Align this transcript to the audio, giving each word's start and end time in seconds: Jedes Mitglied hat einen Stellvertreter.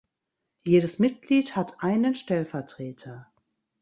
Jedes 0.63 0.97
Mitglied 0.97 1.55
hat 1.55 1.83
einen 1.83 2.15
Stellvertreter. 2.15 3.31